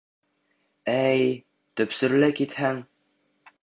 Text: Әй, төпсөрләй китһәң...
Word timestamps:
Әй, 0.93 1.29
төпсөрләй 1.81 2.39
китһәң... 2.43 2.85